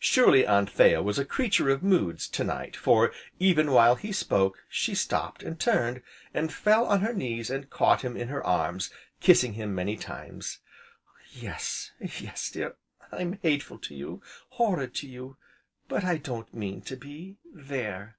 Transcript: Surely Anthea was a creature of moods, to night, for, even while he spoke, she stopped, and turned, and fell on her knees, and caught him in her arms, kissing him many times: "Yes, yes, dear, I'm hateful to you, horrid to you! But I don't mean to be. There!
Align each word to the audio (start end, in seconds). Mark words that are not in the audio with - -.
Surely 0.00 0.46
Anthea 0.46 1.00
was 1.02 1.18
a 1.18 1.24
creature 1.24 1.70
of 1.70 1.82
moods, 1.82 2.28
to 2.28 2.44
night, 2.44 2.76
for, 2.76 3.12
even 3.38 3.70
while 3.72 3.94
he 3.94 4.12
spoke, 4.12 4.62
she 4.68 4.94
stopped, 4.94 5.42
and 5.42 5.58
turned, 5.58 6.02
and 6.34 6.52
fell 6.52 6.84
on 6.84 7.00
her 7.00 7.14
knees, 7.14 7.48
and 7.48 7.70
caught 7.70 8.02
him 8.02 8.14
in 8.14 8.28
her 8.28 8.44
arms, 8.46 8.90
kissing 9.20 9.54
him 9.54 9.74
many 9.74 9.96
times: 9.96 10.58
"Yes, 11.32 11.92
yes, 11.98 12.50
dear, 12.50 12.76
I'm 13.10 13.38
hateful 13.40 13.78
to 13.78 13.94
you, 13.94 14.20
horrid 14.50 14.92
to 14.96 15.08
you! 15.08 15.38
But 15.88 16.04
I 16.04 16.18
don't 16.18 16.52
mean 16.52 16.82
to 16.82 16.94
be. 16.98 17.38
There! 17.50 18.18